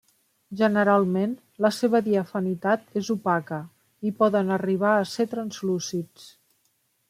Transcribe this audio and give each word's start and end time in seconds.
Generalment 0.61 1.35
la 1.65 1.71
seva 1.81 2.01
diafanitat 2.07 2.99
és 3.03 3.13
opaca, 3.17 3.61
i 4.11 4.15
poden 4.23 4.53
arribar 4.59 4.99
a 4.99 5.07
ser 5.15 5.31
translúcids. 5.37 6.29